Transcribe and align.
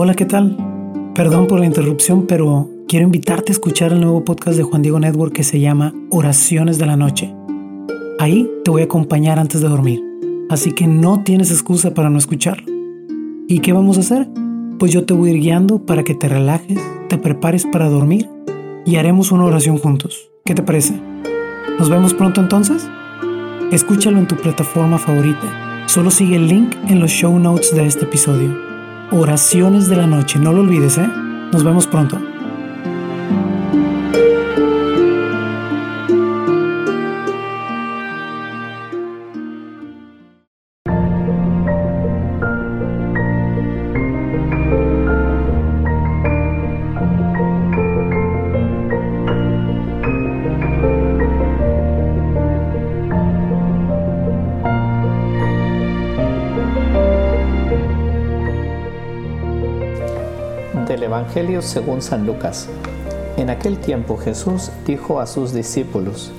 Hola, 0.00 0.14
¿qué 0.14 0.26
tal? 0.26 0.56
Perdón 1.14 1.48
por 1.48 1.58
la 1.58 1.66
interrupción, 1.66 2.26
pero 2.28 2.70
quiero 2.86 3.04
invitarte 3.04 3.50
a 3.50 3.54
escuchar 3.54 3.92
el 3.92 4.00
nuevo 4.00 4.24
podcast 4.24 4.56
de 4.56 4.62
Juan 4.62 4.80
Diego 4.80 5.00
Network 5.00 5.32
que 5.32 5.42
se 5.42 5.58
llama 5.58 5.92
Oraciones 6.10 6.78
de 6.78 6.86
la 6.86 6.96
Noche. 6.96 7.34
Ahí 8.20 8.48
te 8.64 8.70
voy 8.70 8.82
a 8.82 8.84
acompañar 8.84 9.40
antes 9.40 9.60
de 9.60 9.68
dormir, 9.68 10.00
así 10.50 10.70
que 10.70 10.86
no 10.86 11.24
tienes 11.24 11.50
excusa 11.50 11.94
para 11.94 12.10
no 12.10 12.18
escucharlo. 12.18 12.72
¿Y 13.48 13.58
qué 13.58 13.72
vamos 13.72 13.96
a 13.96 14.00
hacer? 14.00 14.28
Pues 14.78 14.92
yo 14.92 15.04
te 15.04 15.14
voy 15.14 15.30
a 15.30 15.32
ir 15.32 15.40
guiando 15.40 15.84
para 15.84 16.04
que 16.04 16.14
te 16.14 16.28
relajes, 16.28 16.78
te 17.08 17.18
prepares 17.18 17.66
para 17.66 17.88
dormir 17.88 18.28
y 18.86 18.96
haremos 18.96 19.32
una 19.32 19.46
oración 19.46 19.78
juntos. 19.78 20.30
¿Qué 20.44 20.54
te 20.54 20.62
parece? 20.62 20.94
¿Nos 21.78 21.90
vemos 21.90 22.14
pronto 22.14 22.40
entonces? 22.40 22.88
Escúchalo 23.70 24.16
en 24.16 24.26
tu 24.26 24.34
plataforma 24.36 24.96
favorita. 24.96 25.84
Solo 25.86 26.10
sigue 26.10 26.36
el 26.36 26.48
link 26.48 26.74
en 26.88 27.00
los 27.00 27.10
show 27.10 27.38
notes 27.38 27.74
de 27.74 27.84
este 27.84 28.06
episodio. 28.06 28.56
Oraciones 29.10 29.90
de 29.90 29.96
la 29.96 30.06
noche. 30.06 30.38
No 30.38 30.54
lo 30.54 30.60
olvides, 30.62 30.96
¿eh? 30.96 31.06
Nos 31.52 31.64
vemos 31.64 31.86
pronto. 31.86 32.18
Evangelio 60.94 61.60
según 61.60 62.00
San 62.00 62.26
Lucas. 62.26 62.66
En 63.36 63.50
aquel 63.50 63.78
tiempo 63.78 64.16
Jesús 64.16 64.70
dijo 64.86 65.20
a 65.20 65.26
sus 65.26 65.52
discípulos, 65.52 66.32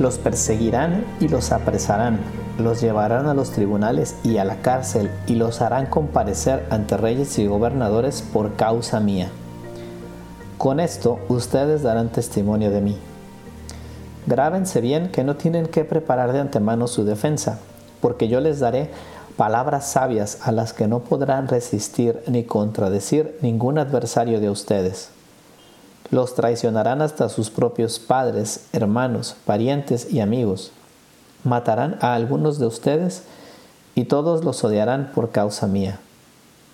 los 0.00 0.18
perseguirán 0.18 1.04
y 1.20 1.28
los 1.28 1.52
apresarán, 1.52 2.18
los 2.58 2.80
llevarán 2.80 3.26
a 3.26 3.34
los 3.34 3.52
tribunales 3.52 4.16
y 4.24 4.38
a 4.38 4.44
la 4.44 4.56
cárcel 4.56 5.10
y 5.26 5.36
los 5.36 5.60
harán 5.60 5.86
comparecer 5.86 6.66
ante 6.70 6.96
reyes 6.96 7.38
y 7.38 7.46
gobernadores 7.46 8.22
por 8.22 8.54
causa 8.56 8.98
mía. 8.98 9.28
Con 10.58 10.80
esto 10.80 11.20
ustedes 11.28 11.82
darán 11.82 12.10
testimonio 12.10 12.70
de 12.70 12.80
mí. 12.80 12.98
Grábense 14.26 14.80
bien 14.80 15.10
que 15.12 15.22
no 15.22 15.36
tienen 15.36 15.66
que 15.66 15.84
preparar 15.84 16.32
de 16.32 16.40
antemano 16.40 16.88
su 16.88 17.04
defensa, 17.04 17.60
porque 18.00 18.28
yo 18.28 18.40
les 18.40 18.58
daré 18.58 18.90
palabras 19.40 19.86
sabias 19.86 20.36
a 20.42 20.52
las 20.52 20.74
que 20.74 20.86
no 20.86 20.98
podrán 20.98 21.48
resistir 21.48 22.22
ni 22.26 22.44
contradecir 22.44 23.38
ningún 23.40 23.78
adversario 23.78 24.38
de 24.38 24.50
ustedes. 24.50 25.08
Los 26.10 26.34
traicionarán 26.34 27.00
hasta 27.00 27.30
sus 27.30 27.48
propios 27.48 27.98
padres, 27.98 28.66
hermanos, 28.74 29.36
parientes 29.46 30.12
y 30.12 30.20
amigos. 30.20 30.72
Matarán 31.42 31.96
a 32.02 32.12
algunos 32.12 32.58
de 32.58 32.66
ustedes 32.66 33.22
y 33.94 34.04
todos 34.04 34.44
los 34.44 34.62
odiarán 34.62 35.10
por 35.14 35.30
causa 35.30 35.66
mía. 35.66 36.00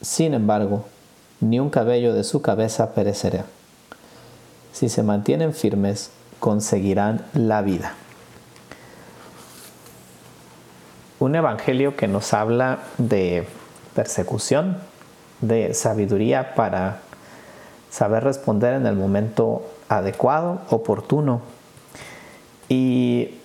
Sin 0.00 0.34
embargo, 0.34 0.86
ni 1.40 1.60
un 1.60 1.70
cabello 1.70 2.14
de 2.14 2.24
su 2.24 2.42
cabeza 2.42 2.94
perecerá. 2.94 3.44
Si 4.72 4.88
se 4.88 5.04
mantienen 5.04 5.54
firmes, 5.54 6.10
conseguirán 6.40 7.24
la 7.32 7.62
vida. 7.62 7.94
Un 11.18 11.34
evangelio 11.34 11.96
que 11.96 12.08
nos 12.08 12.32
habla 12.34 12.80
de 12.98 13.46
persecución, 13.94 14.78
de 15.40 15.74
sabiduría 15.74 16.54
para 16.54 16.98
saber 17.90 18.24
responder 18.24 18.74
en 18.74 18.86
el 18.86 18.96
momento 18.96 19.62
adecuado, 19.88 20.60
oportuno. 20.70 21.40
Y 22.68 23.38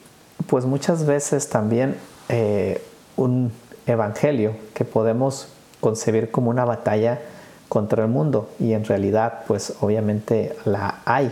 pues 0.48 0.66
muchas 0.66 1.06
veces 1.06 1.50
también 1.50 1.96
eh, 2.30 2.84
un 3.16 3.52
evangelio 3.86 4.56
que 4.74 4.84
podemos 4.84 5.48
concebir 5.80 6.32
como 6.32 6.50
una 6.50 6.66
batalla 6.66 7.22
contra 7.70 8.04
el 8.04 8.10
mundo 8.10 8.50
y 8.60 8.74
en 8.74 8.84
realidad 8.84 9.44
pues 9.48 9.74
obviamente 9.80 10.56
la 10.66 11.00
hay. 11.06 11.32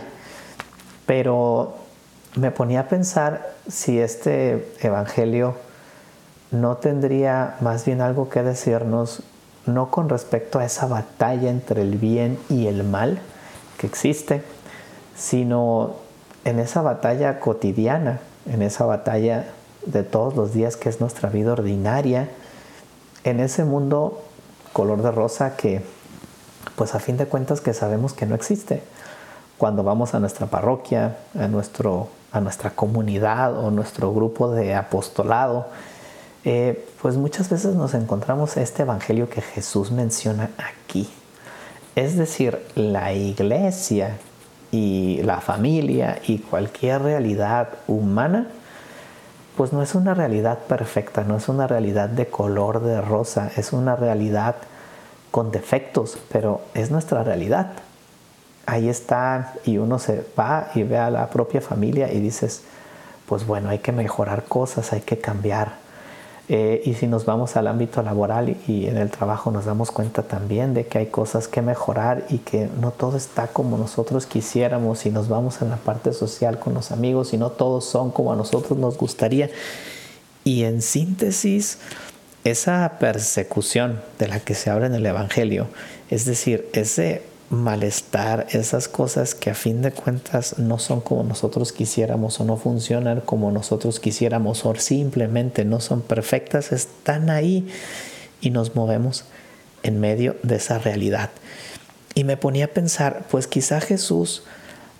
Pero 1.04 1.74
me 2.36 2.50
ponía 2.50 2.80
a 2.80 2.88
pensar 2.88 3.54
si 3.68 3.98
este 3.98 4.72
evangelio 4.80 5.56
no 6.50 6.76
tendría 6.76 7.56
más 7.60 7.84
bien 7.84 8.00
algo 8.00 8.28
que 8.28 8.42
decirnos, 8.42 9.22
no 9.66 9.90
con 9.90 10.08
respecto 10.08 10.58
a 10.58 10.64
esa 10.64 10.86
batalla 10.86 11.50
entre 11.50 11.82
el 11.82 11.96
bien 11.96 12.38
y 12.48 12.66
el 12.66 12.82
mal 12.82 13.20
que 13.78 13.86
existe, 13.86 14.42
sino 15.16 15.96
en 16.44 16.58
esa 16.58 16.82
batalla 16.82 17.40
cotidiana, 17.40 18.20
en 18.46 18.62
esa 18.62 18.84
batalla 18.86 19.46
de 19.86 20.02
todos 20.02 20.34
los 20.34 20.52
días 20.52 20.76
que 20.76 20.88
es 20.88 21.00
nuestra 21.00 21.28
vida 21.28 21.52
ordinaria, 21.52 22.28
en 23.24 23.40
ese 23.40 23.64
mundo 23.64 24.22
color 24.72 25.02
de 25.02 25.10
rosa 25.10 25.56
que, 25.56 25.82
pues 26.76 26.94
a 26.94 26.98
fin 26.98 27.16
de 27.16 27.26
cuentas 27.26 27.60
que 27.60 27.74
sabemos 27.74 28.12
que 28.12 28.26
no 28.26 28.34
existe. 28.34 28.82
Cuando 29.58 29.82
vamos 29.82 30.14
a 30.14 30.20
nuestra 30.20 30.46
parroquia, 30.46 31.18
a, 31.38 31.46
nuestro, 31.46 32.08
a 32.32 32.40
nuestra 32.40 32.70
comunidad 32.70 33.58
o 33.58 33.70
nuestro 33.70 34.12
grupo 34.12 34.50
de 34.50 34.74
apostolado, 34.74 35.66
eh, 36.44 36.88
pues 37.02 37.16
muchas 37.16 37.50
veces 37.50 37.74
nos 37.74 37.92
encontramos 37.94 38.56
este 38.56 38.82
evangelio 38.82 39.28
que 39.28 39.42
Jesús 39.42 39.90
menciona 39.90 40.50
aquí. 40.56 41.08
Es 41.96 42.16
decir, 42.16 42.64
la 42.74 43.12
iglesia 43.12 44.16
y 44.72 45.20
la 45.22 45.40
familia 45.40 46.18
y 46.26 46.38
cualquier 46.38 47.02
realidad 47.02 47.68
humana, 47.88 48.46
pues 49.56 49.72
no 49.72 49.82
es 49.82 49.94
una 49.94 50.14
realidad 50.14 50.60
perfecta, 50.60 51.24
no 51.24 51.36
es 51.36 51.48
una 51.48 51.66
realidad 51.66 52.08
de 52.08 52.26
color 52.26 52.80
de 52.82 53.00
rosa, 53.02 53.50
es 53.56 53.72
una 53.72 53.96
realidad 53.96 54.56
con 55.30 55.50
defectos, 55.50 56.18
pero 56.32 56.62
es 56.72 56.90
nuestra 56.90 57.22
realidad. 57.22 57.72
Ahí 58.64 58.88
está 58.88 59.54
y 59.64 59.78
uno 59.78 59.98
se 59.98 60.24
va 60.38 60.70
y 60.74 60.84
ve 60.84 60.96
a 60.96 61.10
la 61.10 61.28
propia 61.28 61.60
familia 61.60 62.10
y 62.12 62.20
dices, 62.20 62.62
pues 63.26 63.46
bueno, 63.46 63.68
hay 63.68 63.80
que 63.80 63.92
mejorar 63.92 64.44
cosas, 64.44 64.92
hay 64.92 65.00
que 65.00 65.18
cambiar 65.18 65.89
eh, 66.52 66.82
y 66.84 66.94
si 66.94 67.06
nos 67.06 67.26
vamos 67.26 67.54
al 67.54 67.68
ámbito 67.68 68.02
laboral 68.02 68.56
y 68.66 68.86
en 68.86 68.96
el 68.96 69.08
trabajo 69.08 69.52
nos 69.52 69.66
damos 69.66 69.92
cuenta 69.92 70.24
también 70.24 70.74
de 70.74 70.84
que 70.84 70.98
hay 70.98 71.06
cosas 71.06 71.46
que 71.46 71.62
mejorar 71.62 72.24
y 72.28 72.38
que 72.38 72.68
no 72.80 72.90
todo 72.90 73.16
está 73.16 73.46
como 73.46 73.78
nosotros 73.78 74.26
quisiéramos 74.26 75.06
y 75.06 75.10
nos 75.10 75.28
vamos 75.28 75.62
en 75.62 75.70
la 75.70 75.76
parte 75.76 76.12
social 76.12 76.58
con 76.58 76.74
los 76.74 76.90
amigos 76.90 77.34
y 77.34 77.38
no 77.38 77.50
todos 77.50 77.84
son 77.84 78.10
como 78.10 78.32
a 78.32 78.36
nosotros 78.36 78.76
nos 78.80 78.98
gustaría. 78.98 79.48
Y 80.42 80.64
en 80.64 80.82
síntesis, 80.82 81.78
esa 82.42 82.96
persecución 82.98 84.00
de 84.18 84.26
la 84.26 84.40
que 84.40 84.54
se 84.56 84.70
habla 84.70 84.86
en 84.86 84.94
el 84.96 85.06
Evangelio, 85.06 85.68
es 86.10 86.24
decir, 86.24 86.68
ese 86.72 87.22
malestar, 87.50 88.46
esas 88.50 88.86
cosas 88.86 89.34
que 89.34 89.50
a 89.50 89.54
fin 89.54 89.82
de 89.82 89.90
cuentas 89.90 90.58
no 90.58 90.78
son 90.78 91.00
como 91.00 91.24
nosotros 91.24 91.72
quisiéramos 91.72 92.38
o 92.38 92.44
no 92.44 92.56
funcionan 92.56 93.20
como 93.20 93.50
nosotros 93.50 93.98
quisiéramos 93.98 94.64
o 94.64 94.74
simplemente 94.76 95.64
no 95.64 95.80
son 95.80 96.00
perfectas, 96.00 96.70
están 96.70 97.28
ahí 97.28 97.68
y 98.40 98.50
nos 98.50 98.76
movemos 98.76 99.24
en 99.82 99.98
medio 99.98 100.36
de 100.44 100.56
esa 100.56 100.78
realidad. 100.78 101.30
Y 102.14 102.22
me 102.22 102.36
ponía 102.36 102.66
a 102.66 102.68
pensar, 102.68 103.26
pues 103.30 103.48
quizá 103.48 103.80
Jesús 103.80 104.44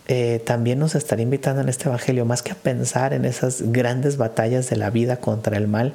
eh, 0.09 0.43
también 0.45 0.81
nos 0.81 0.97
estaría 0.97 1.23
invitando 1.23 1.63
en 1.63 1.69
este 1.69 1.89
Evangelio, 1.89 2.25
más 2.25 2.43
que 2.43 2.51
a 2.51 2.57
pensar 2.57 3.13
en 3.15 3.25
esas 3.25 3.63
grandes 3.71 4.17
batallas 4.17 4.69
de 4.69 4.77
la 4.77 4.91
vida 4.91 5.19
contra 5.19 5.57
el 5.57 5.69
mal, 5.69 5.95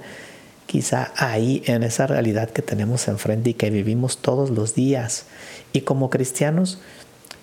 quizá 0.65 1.13
ahí 1.15 1.63
en 1.65 1.83
esa 1.83 2.07
realidad 2.07 2.49
que 2.49 2.61
tenemos 2.61 3.07
enfrente 3.07 3.51
y 3.51 3.53
que 3.53 3.69
vivimos 3.69 4.17
todos 4.17 4.49
los 4.49 4.75
días. 4.75 5.25
Y 5.73 5.81
como 5.81 6.09
cristianos, 6.09 6.79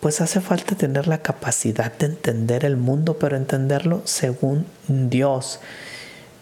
pues 0.00 0.20
hace 0.20 0.40
falta 0.40 0.74
tener 0.74 1.06
la 1.06 1.18
capacidad 1.18 1.92
de 1.92 2.06
entender 2.06 2.64
el 2.64 2.76
mundo, 2.76 3.18
pero 3.18 3.36
entenderlo 3.36 4.02
según 4.04 4.66
Dios. 4.88 5.60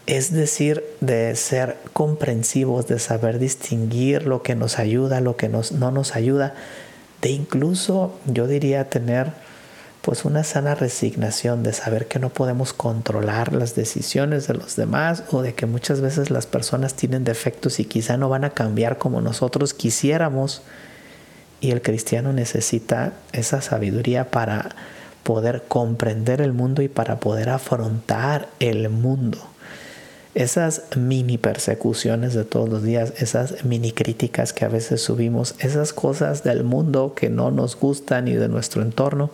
Es 0.07 0.33
decir, 0.33 0.83
de 1.01 1.37
ser 1.37 1.77
comprensivos, 1.93 2.89
de 2.89 2.99
saber 2.99 3.39
distinguir 3.39 4.27
lo 4.27 4.43
que 4.43 4.55
nos 4.55 4.79
ayuda, 4.79 5.21
lo 5.21 5.37
que 5.37 5.49
no 5.49 5.91
nos 5.91 6.17
ayuda, 6.17 6.55
de 7.21 7.31
incluso, 7.31 8.19
yo 8.25 8.47
diría, 8.47 8.89
tener 8.89 9.33
pues 10.03 10.25
una 10.25 10.45
sana 10.45 10.75
resignación 10.75 11.63
de 11.63 11.73
saber 11.73 12.09
que 12.09 12.19
no 12.19 12.31
podemos 12.31 12.73
controlar 12.73 13.53
las 13.53 13.75
decisiones 13.75 14.47
de 14.47 14.55
los 14.55 14.77
demás 14.77 15.25
o 15.31 15.43
de 15.43 15.55
que 15.55 15.67
muchas 15.67 16.01
veces 16.01 16.31
las 16.31 16.47
personas 16.47 16.95
tienen 16.95 17.25
defectos 17.25 17.81
y 17.81 17.85
quizá 17.85 18.17
no 18.17 18.29
van 18.29 18.45
a 18.45 18.51
cambiar 18.51 18.97
como 18.99 19.21
nosotros 19.21 19.75
quisiéramos. 19.75 20.63
Y 21.61 21.73
el 21.73 21.83
cristiano 21.83 22.33
necesita 22.33 23.13
esa 23.33 23.61
sabiduría 23.61 24.31
para 24.31 24.71
poder 25.23 25.65
comprender 25.69 26.41
el 26.41 26.55
mundo 26.55 26.81
y 26.81 26.89
para 26.89 27.21
poder 27.21 27.51
afrontar 27.51 28.49
el 28.59 28.89
mundo. 28.89 29.39
esas 30.35 30.83
mini 30.97 31.39
persecuciones 31.39 32.35
de 32.35 32.45
todos 32.45 32.69
los 32.69 32.83
días, 32.85 33.13
esas 33.19 33.65
mini 33.65 33.93
críticas 33.93 34.53
que 34.53 34.65
a 34.65 34.69
veces 34.69 35.03
subimos, 35.03 35.57
esas 35.59 35.93
cosas 35.93 36.45
del 36.45 36.63
mundo 36.63 37.15
que 37.15 37.29
no 37.29 37.51
nos 37.51 37.77
gustan 37.77 38.29
y 38.29 38.35
de 38.35 38.49
nuestro 38.49 38.83
entorno, 38.83 39.31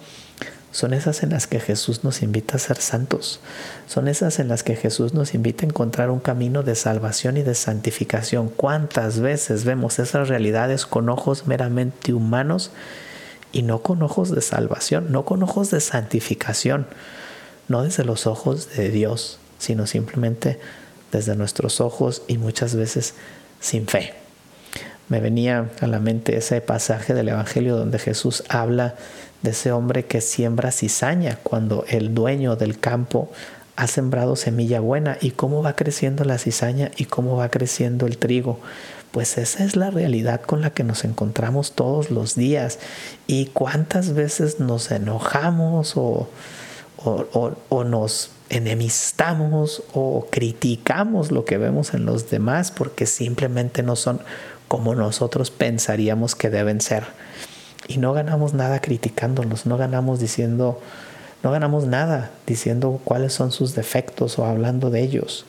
son 0.76 0.93
esas 0.93 1.23
en 1.23 1.31
las 1.31 1.46
que 1.46 1.58
Jesús 1.58 2.05
nos 2.05 2.20
invita 2.20 2.56
a 2.56 2.58
ser 2.58 2.76
santos. 2.76 3.40
Son 3.87 4.08
esas 4.08 4.38
en 4.38 4.49
las 4.49 4.62
que 4.62 4.76
Jesús 4.76 5.14
nos 5.14 5.32
invita 5.32 5.64
a 5.64 5.69
encontrar 5.70 6.11
un 6.11 6.20
camino 6.20 6.62
de 6.62 6.75
salvación 6.75 7.38
y 7.38 7.43
de 7.43 7.55
santificación. 7.55 8.50
¿Cuántas 8.50 9.20
veces 9.20 9.64
vemos 9.64 9.99
esas 9.99 10.28
realidades 10.28 10.84
con 10.84 11.08
ojos 11.08 11.46
meramente 11.46 12.12
humanos 12.12 12.73
y 13.52 13.62
no 13.62 13.81
con 13.81 14.02
ojos 14.02 14.31
de 14.31 14.43
salvación, 14.43 15.11
no 15.11 15.25
con 15.25 15.43
ojos 15.43 15.70
de 15.70 15.81
santificación, 15.81 16.87
no 17.69 17.82
desde 17.82 18.05
los 18.05 18.26
ojos 18.26 18.69
de 18.76 18.90
Dios, 18.90 19.38
sino 19.58 19.87
simplemente 19.87 20.61
desde 21.11 21.37
nuestros 21.37 21.81
ojos 21.81 22.20
y 22.28 22.37
muchas 22.37 22.75
veces 22.76 23.14
sin 23.61 23.87
fe. 23.87 24.25
Me 25.08 25.20
venía 25.20 25.70
a 25.81 25.87
la 25.87 26.00
mente 26.00 26.37
ese 26.37 26.61
pasaje 26.61 27.14
del 27.14 27.29
Evangelio 27.29 27.76
donde 27.76 27.99
Jesús 27.99 28.43
habla 28.49 28.97
de 29.43 29.50
ese 29.50 29.70
hombre 29.70 30.05
que 30.06 30.20
siembra 30.20 30.73
cizaña 30.73 31.38
cuando 31.43 31.85
el 31.88 32.14
dueño 32.14 32.56
del 32.56 32.79
campo 32.81 33.31
ha 33.76 33.87
sembrado 33.87 34.37
semilla 34.37 34.81
buena 34.81 35.19
y 35.20 35.32
cómo 35.32 35.62
va 35.62 35.76
creciendo 35.76 36.25
la 36.25 36.38
cizaña 36.38 36.91
y 36.97 37.05
cómo 37.05 37.37
va 37.37 37.50
creciendo 37.50 38.06
el 38.06 38.19
trigo. 38.19 38.58
Pues 39.12 39.38
esa 39.38 39.64
es 39.64 39.76
la 39.76 39.91
realidad 39.91 40.41
con 40.41 40.62
la 40.62 40.70
que 40.70 40.82
nos 40.82 41.05
encontramos 41.05 41.73
todos 41.73 42.11
los 42.11 42.35
días. 42.35 42.79
Y 43.26 43.47
cuántas 43.47 44.14
veces 44.14 44.61
nos 44.61 44.91
enojamos 44.91 45.97
o, 45.97 46.29
o, 47.05 47.85
nos 47.85 48.31
enemistamos 48.49 49.82
o 49.93 50.26
criticamos 50.31 51.31
lo 51.31 51.44
que 51.44 51.59
vemos 51.59 51.94
en 51.94 52.06
los 52.06 52.31
demás 52.31 52.70
porque 52.70 53.06
simplemente 53.06 53.82
no 53.82 53.97
son 53.97 54.20
como 54.69 54.95
nosotros 54.95 55.51
pensaríamos 55.51 56.35
que 56.35 56.51
deben 56.51 56.81
ser. 56.81 57.05
Y 57.89 57.99
no 57.99 58.13
ganamos 58.13 58.55
nada 58.55 58.81
criticándolos, 58.81 59.67
no 59.67 59.77
ganamos 59.77 60.19
diciendo, 60.19 60.81
no 61.43 61.51
ganamos 61.51 61.87
nada 61.87 62.31
diciendo 62.47 63.01
cuáles 63.05 63.33
son 63.33 63.53
sus 63.53 63.75
defectos 63.75 64.39
o 64.39 64.45
hablando 64.45 64.91
de 64.91 65.03
ellos. 65.03 65.47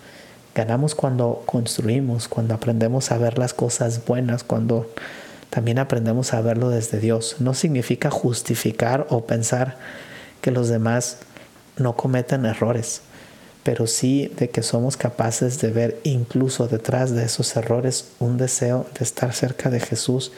Ganamos 0.54 0.96
cuando 0.96 1.44
construimos, 1.46 2.28
cuando 2.28 2.54
aprendemos 2.54 3.12
a 3.12 3.18
ver 3.18 3.38
las 3.38 3.54
cosas 3.54 4.06
buenas, 4.06 4.44
cuando 4.44 4.90
también 5.50 5.80
aprendemos 5.80 6.34
a 6.34 6.42
verlo 6.42 6.70
desde 6.70 7.00
Dios. 7.00 7.38
No 7.40 7.54
significa 7.54 8.12
justificar 8.12 9.08
o 9.10 9.26
pensar 9.26 9.78
que 10.42 10.52
los 10.52 10.68
demás 10.68 11.20
no 11.78 11.96
cometen 11.96 12.46
errores, 12.46 13.02
pero 13.68 13.86
sí 13.86 14.32
de 14.38 14.50
que 14.50 14.64
somos 14.64 14.96
capaces 14.96 15.60
de 15.60 15.72
ver 15.72 16.00
incluso 16.04 16.70
detrás 16.70 17.12
de 17.12 17.26
esos 17.26 17.54
errores 17.58 18.06
un 18.18 18.38
deseo 18.38 18.86
de 18.98 19.04
estar 19.04 19.34
cerca 19.34 19.70
de 19.70 19.82
Jesús 19.82 20.32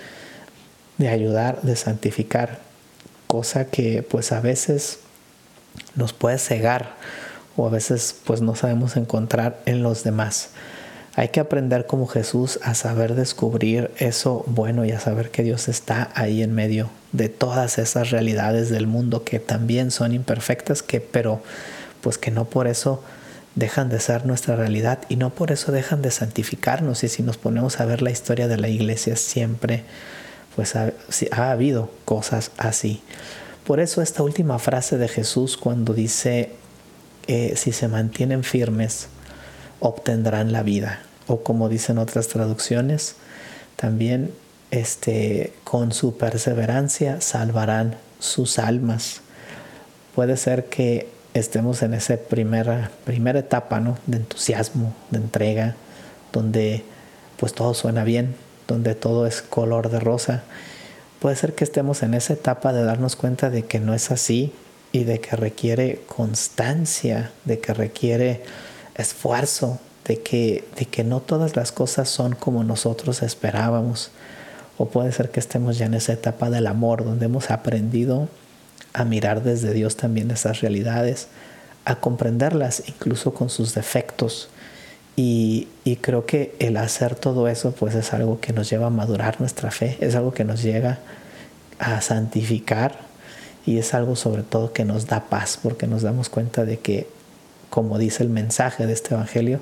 de 0.98 1.10
ayudar, 1.10 1.62
de 1.62 1.76
santificar, 1.76 2.58
cosa 3.28 3.66
que 3.66 4.02
pues 4.02 4.31
a 4.31 4.42
veces 4.42 5.02
nos 5.94 6.12
puede 6.12 6.40
cegar 6.40 6.96
o 7.56 7.68
a 7.68 7.70
veces 7.70 8.16
pues 8.24 8.42
no 8.42 8.56
sabemos 8.56 8.98
encontrar 8.98 9.62
en 9.68 9.84
los 9.84 10.04
demás. 10.04 10.50
Hay 11.16 11.28
que 11.28 11.40
aprender 11.40 11.86
como 11.86 12.08
Jesús 12.08 12.60
a 12.64 12.74
saber 12.74 13.14
descubrir 13.14 13.92
eso 14.00 14.44
bueno 14.48 14.86
y 14.86 14.92
a 14.92 15.00
saber 15.00 15.30
que 15.30 15.44
Dios 15.44 15.68
está 15.68 16.10
ahí 16.16 16.42
en 16.42 16.56
medio 16.56 16.90
de 17.12 17.30
todas 17.30 17.78
esas 17.78 18.10
realidades 18.10 18.72
del 18.72 18.88
mundo 18.88 19.24
que 19.24 19.38
también 19.38 19.92
son 19.92 20.16
imperfectas, 20.16 20.82
que 20.82 21.00
pero 21.00 21.44
pues 22.02 22.18
que 22.18 22.32
no 22.32 22.46
por 22.46 22.66
eso 22.66 23.04
dejan 23.60 23.90
de 23.90 24.00
ser 24.00 24.26
nuestra 24.26 24.56
realidad 24.56 25.00
y 25.10 25.18
no 25.18 25.30
por 25.30 25.52
eso 25.52 25.72
dejan 25.72 26.02
de 26.02 26.12
santificarnos. 26.12 27.04
Y 27.04 27.10
si 27.10 27.22
nos 27.22 27.38
ponemos 27.38 27.80
a 27.80 27.86
ver 27.86 28.02
la 28.02 28.10
historia 28.10 28.48
de 28.48 28.58
la 28.58 28.70
iglesia 28.70 29.16
siempre 29.16 29.84
pues 30.56 30.76
ha, 30.76 31.52
habido 31.52 31.92
cosas 32.06 32.52
así. 32.58 33.02
Por 33.66 33.80
eso 33.80 34.02
esta 34.02 34.24
última 34.24 34.60
frase 34.60 34.98
de 34.98 35.08
Jesús 35.08 35.58
cuando 35.58 35.94
dice, 35.94 36.52
eh, 37.28 37.54
si 37.56 37.72
se 37.72 37.88
mantienen 37.88 38.44
firmes, 38.44 39.08
obtendrán 39.80 40.52
la 40.52 40.64
vida. 40.64 41.02
O 41.28 41.44
como 41.44 41.70
dicen 41.70 41.98
otras 41.98 42.28
traducciones, 42.30 43.16
también 43.76 44.34
este, 44.72 45.54
con 45.64 45.92
su 45.94 46.18
perseverancia 46.18 47.22
salvarán 47.22 47.96
sus 48.20 48.58
almas. 48.58 49.22
Puede 50.16 50.36
ser 50.36 50.66
que 50.66 51.08
estemos 51.39 51.81
en 51.81 51.94
esa 51.94 52.18
primera, 52.18 52.91
primera 53.06 53.39
etapa 53.39 53.80
¿no? 53.80 53.97
de 54.06 54.18
entusiasmo, 54.18 54.94
de 55.12 55.18
entrega, 55.18 55.75
donde 56.31 56.83
pues 57.38 57.53
todo 57.53 57.74
suena 57.74 58.03
bien, 58.03 58.36
donde 58.68 58.95
todo 58.95 59.25
es 59.25 59.41
color 59.41 59.89
de 59.89 60.00
rosa. 60.00 60.44
Puede 61.19 61.36
ser 61.36 61.53
que 61.53 61.63
estemos 61.63 62.03
en 62.03 62.13
esa 62.13 62.33
etapa 62.33 62.74
de 62.74 62.83
darnos 62.83 63.15
cuenta 63.15 63.50
de 63.50 63.63
que 63.63 63.80
no 63.80 63.94
es 63.94 64.12
así 64.12 64.53
y 64.91 65.03
de 65.03 65.19
que 65.19 65.36
requiere 65.36 66.01
constancia, 66.07 67.31
de 67.45 67.59
que 67.59 67.74
requiere 67.74 68.44
esfuerzo, 68.95 69.80
de 70.06 70.21
que, 70.21 70.65
de 70.77 70.86
que 70.86 71.03
no 71.03 71.21
todas 71.21 71.56
las 71.56 71.71
cosas 71.71 72.09
son 72.09 72.36
como 72.36 72.63
nosotros 72.63 73.21
esperábamos. 73.21 74.12
O 74.77 74.88
puede 74.88 75.12
ser 75.12 75.30
que 75.30 75.39
estemos 75.39 75.77
ya 75.77 75.86
en 75.86 75.94
esa 75.94 76.13
etapa 76.13 76.50
del 76.50 76.68
amor, 76.68 77.03
donde 77.03 77.25
hemos 77.25 77.51
aprendido 77.51 78.30
a 78.94 79.06
mirar 79.06 79.44
desde 79.44 79.74
Dios 79.74 79.95
también 79.95 80.31
esas 80.31 80.62
realidades, 80.62 81.27
a 81.86 81.95
comprenderlas 81.95 82.83
incluso 82.88 83.33
con 83.33 83.50
sus 83.50 83.74
defectos 83.74 84.50
y, 85.21 85.68
creo 86.01 86.25
que 86.25 86.56
el 86.59 86.77
hacer 86.77 87.15
todo 87.15 87.50
eso 87.50 87.74
pues 87.74 87.94
es 87.94 88.13
algo 88.13 88.39
que 88.39 88.53
nos 88.53 88.69
lleva 88.69 88.88
a 88.88 88.89
madurar 88.89 89.41
nuestra 89.41 89.69
fe, 89.69 89.97
es 90.00 90.15
algo 90.15 90.31
que 90.33 90.45
nos 90.45 90.63
llega 90.63 91.00
a 91.77 92.00
santificar 92.00 93.00
y 93.65 93.80
es 93.80 93.94
algo 93.94 94.15
sobre 94.15 94.44
todo 94.44 94.71
que 94.71 94.86
nos 94.86 95.07
da 95.07 95.25
paz 95.25 95.59
porque 95.62 95.88
nos 95.88 96.03
damos 96.03 96.30
cuenta 96.30 96.63
de 96.63 96.80
que, 96.80 97.06
como 97.69 97.97
dice 97.97 98.24
el 98.24 98.30
mensaje 98.30 98.88
de 98.88 98.94
este 98.94 99.13
Evangelio, 99.13 99.59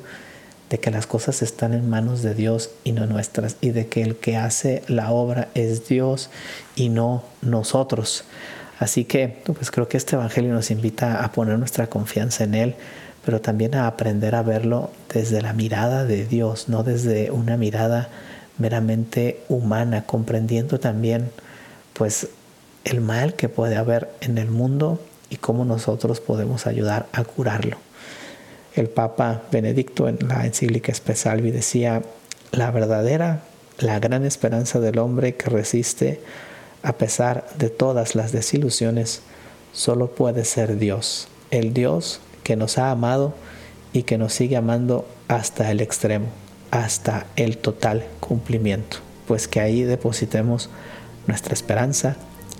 de 0.69 0.79
que 0.79 0.91
las 0.91 1.07
cosas 1.07 1.41
están 1.41 1.73
en 1.73 1.89
manos 1.89 2.21
de 2.21 2.35
Dios 2.35 2.69
y 2.83 2.91
no 2.91 3.07
nuestras, 3.07 3.55
y 3.59 3.71
de 3.71 3.87
que 3.87 4.03
el 4.03 4.15
que 4.15 4.37
hace 4.37 4.83
la 4.87 5.11
obra 5.11 5.47
es 5.55 5.87
Dios 5.87 6.29
y 6.75 6.89
no 6.89 7.23
nosotros. 7.41 8.25
Así 8.79 9.05
que 9.05 9.41
pues 9.45 9.71
creo 9.71 9.87
que 9.87 9.97
este 9.97 10.15
Evangelio 10.15 10.53
nos 10.53 10.71
invita 10.71 11.23
a 11.23 11.31
poner 11.31 11.57
nuestra 11.57 11.87
confianza 11.87 12.43
en 12.43 12.53
Él, 12.55 12.75
pero 13.25 13.41
también 13.41 13.75
a 13.75 13.87
aprender 13.87 14.35
a 14.35 14.43
verlo 14.43 14.91
desde 15.13 15.41
la 15.41 15.53
mirada 15.53 16.05
de 16.05 16.25
Dios, 16.25 16.69
no 16.69 16.83
desde 16.83 17.31
una 17.31 17.57
mirada 17.57 18.09
meramente 18.57 19.41
humana, 19.49 20.05
comprendiendo 20.05 20.79
también 20.79 21.29
pues 21.93 22.29
el 22.85 23.01
mal 23.01 23.33
que 23.33 23.49
puede 23.49 23.75
haber 23.75 24.09
en 24.21 24.37
el 24.37 24.49
mundo 24.49 25.01
y 25.29 25.37
cómo 25.37 25.65
nosotros 25.65 26.19
podemos 26.21 26.67
ayudar 26.67 27.07
a 27.11 27.23
curarlo. 27.23 27.77
El 28.75 28.89
Papa 28.89 29.41
Benedicto 29.51 30.07
en 30.07 30.19
la 30.27 30.45
encíclica 30.45 30.91
Espesalvi 30.91 31.51
decía, 31.51 32.03
la 32.51 32.71
verdadera, 32.71 33.41
la 33.79 33.99
gran 33.99 34.23
esperanza 34.23 34.79
del 34.79 34.99
hombre 34.99 35.35
que 35.35 35.49
resiste 35.49 36.21
a 36.83 36.93
pesar 36.93 37.47
de 37.57 37.69
todas 37.69 38.15
las 38.15 38.31
desilusiones, 38.31 39.21
solo 39.73 40.11
puede 40.11 40.45
ser 40.45 40.77
Dios, 40.77 41.27
el 41.51 41.73
Dios 41.73 42.19
que 42.43 42.55
nos 42.55 42.77
ha 42.77 42.91
amado 42.91 43.33
y 43.93 44.03
que 44.03 44.17
nos 44.17 44.33
sigue 44.33 44.57
amando 44.57 45.07
hasta 45.27 45.71
el 45.71 45.81
extremo, 45.81 46.27
hasta 46.71 47.25
el 47.35 47.57
total 47.57 48.05
cumplimiento. 48.19 48.97
Pues 49.27 49.47
que 49.47 49.59
ahí 49.59 49.83
depositemos 49.83 50.69
nuestra 51.27 51.53
esperanza 51.53 52.15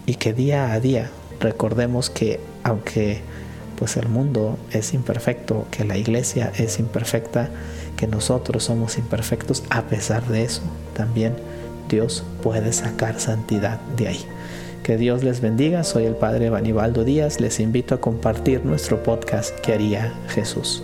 y 0.05 0.15
que 0.15 0.33
día 0.33 0.73
a 0.73 0.79
día 0.79 1.09
recordemos 1.39 2.09
que 2.09 2.39
aunque 2.63 3.21
pues 3.77 3.95
el 3.95 4.09
mundo 4.09 4.57
es 4.71 4.93
imperfecto, 4.93 5.67
que 5.71 5.85
la 5.85 5.97
iglesia 5.97 6.51
es 6.57 6.79
imperfecta, 6.79 7.49
que 7.95 8.07
nosotros 8.07 8.63
somos 8.63 8.97
imperfectos, 8.97 9.63
a 9.69 9.83
pesar 9.83 10.25
de 10.27 10.43
eso 10.43 10.63
también 10.95 11.35
Dios 11.89 12.23
puede 12.41 12.73
sacar 12.73 13.19
santidad 13.19 13.79
de 13.97 14.09
ahí. 14.09 14.25
Que 14.83 14.97
Dios 14.97 15.23
les 15.23 15.41
bendiga. 15.41 15.83
Soy 15.83 16.05
el 16.05 16.15
Padre 16.15 16.49
Banibaldo 16.49 17.03
Díaz. 17.03 17.41
Les 17.41 17.59
invito 17.59 17.95
a 17.95 18.01
compartir 18.01 18.63
nuestro 18.63 19.03
podcast 19.03 19.57
que 19.59 19.73
haría 19.73 20.13
Jesús? 20.29 20.83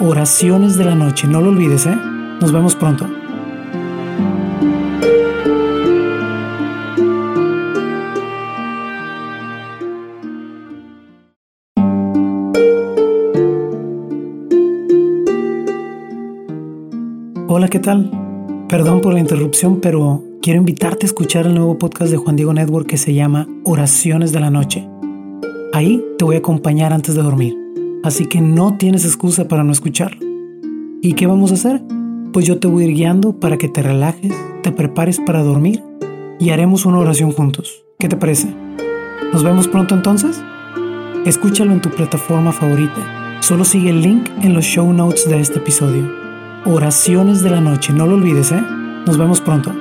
Oraciones 0.00 0.76
de 0.76 0.84
la 0.84 0.94
noche, 0.94 1.26
no 1.28 1.40
lo 1.40 1.50
olvides, 1.50 1.86
¿eh? 1.86 1.96
Nos 2.40 2.52
vemos 2.52 2.74
pronto. 2.74 3.06
Hola, 17.48 17.68
¿qué 17.68 17.78
tal? 17.78 18.10
Perdón 18.68 19.00
por 19.02 19.12
la 19.12 19.20
interrupción, 19.20 19.80
pero 19.80 20.24
quiero 20.40 20.58
invitarte 20.58 21.04
a 21.04 21.08
escuchar 21.08 21.46
el 21.46 21.54
nuevo 21.54 21.78
podcast 21.78 22.10
de 22.10 22.16
Juan 22.16 22.34
Diego 22.34 22.52
Network 22.52 22.88
que 22.88 22.96
se 22.96 23.14
llama 23.14 23.46
Oraciones 23.64 24.32
de 24.32 24.40
la 24.40 24.50
Noche. 24.50 24.88
Ahí 25.72 26.02
te 26.18 26.24
voy 26.24 26.36
a 26.36 26.38
acompañar 26.38 26.92
antes 26.92 27.14
de 27.14 27.22
dormir, 27.22 27.56
así 28.02 28.26
que 28.26 28.40
no 28.40 28.76
tienes 28.76 29.04
excusa 29.04 29.48
para 29.48 29.64
no 29.64 29.72
escucharlo. 29.72 30.20
¿Y 31.00 31.14
qué 31.14 31.26
vamos 31.26 31.50
a 31.50 31.54
hacer? 31.54 31.82
Pues 32.32 32.46
yo 32.46 32.58
te 32.58 32.68
voy 32.68 32.84
a 32.84 32.86
ir 32.86 32.94
guiando 32.94 33.38
para 33.38 33.58
que 33.58 33.68
te 33.68 33.82
relajes, 33.82 34.32
te 34.62 34.72
prepares 34.72 35.20
para 35.20 35.42
dormir 35.42 35.82
y 36.38 36.50
haremos 36.50 36.86
una 36.86 36.98
oración 36.98 37.32
juntos. 37.32 37.84
¿Qué 37.98 38.08
te 38.08 38.16
parece? 38.16 38.48
¿Nos 39.32 39.42
vemos 39.42 39.68
pronto 39.68 39.94
entonces? 39.94 40.42
Escúchalo 41.24 41.72
en 41.72 41.80
tu 41.80 41.90
plataforma 41.90 42.52
favorita. 42.52 43.38
Solo 43.40 43.64
sigue 43.64 43.90
el 43.90 44.02
link 44.02 44.28
en 44.42 44.54
los 44.54 44.64
show 44.64 44.92
notes 44.92 45.28
de 45.28 45.40
este 45.40 45.58
episodio. 45.58 46.10
Oraciones 46.64 47.42
de 47.42 47.50
la 47.50 47.60
noche, 47.60 47.92
no 47.92 48.06
lo 48.06 48.14
olvides, 48.14 48.52
¿eh? 48.52 48.62
Nos 49.06 49.18
vemos 49.18 49.40
pronto. 49.40 49.72